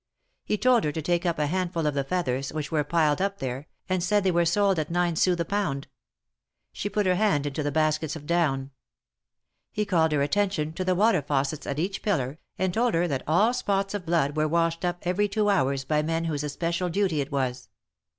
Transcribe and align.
He 0.43 0.57
told 0.57 0.83
her 0.83 0.91
to 0.93 1.01
take 1.03 1.27
up 1.27 1.37
a 1.37 1.45
handful 1.45 1.85
of 1.85 1.93
the 1.93 2.03
feathers, 2.03 2.51
which 2.51 2.71
were 2.71 2.83
piled 2.83 3.21
up 3.21 3.37
there, 3.37 3.67
and 3.87 4.01
said 4.03 4.23
they 4.23 4.31
were 4.31 4.45
sold 4.45 4.79
at 4.79 4.89
nine 4.89 5.15
sous 5.15 5.35
the 5.37 5.45
pound. 5.45 5.87
She 6.73 6.89
put 6.89 7.05
her 7.05 7.13
hand 7.13 7.45
into 7.45 7.61
the 7.61 7.71
baskets 7.71 8.15
of 8.15 8.25
down. 8.25 8.71
He 9.71 9.85
called 9.85 10.11
her 10.11 10.23
attention 10.23 10.73
to 10.73 10.83
the 10.83 10.95
water 10.95 11.21
faucets 11.21 11.67
at 11.67 11.77
each 11.77 12.01
pillar, 12.01 12.39
and 12.57 12.73
told 12.73 12.95
her 12.95 13.07
that 13.07 13.21
all 13.27 13.53
spots 13.53 13.93
of 13.93 14.07
blood 14.07 14.35
were 14.35 14.47
washed 14.47 14.83
up 14.83 14.97
every 15.03 15.27
two 15.27 15.49
hours 15.51 15.85
by 15.85 16.01
men 16.01 16.23
whose 16.23 16.43
especial 16.43 16.89
duty 16.89 17.21
it 17.21 17.31
was. 17.31 17.69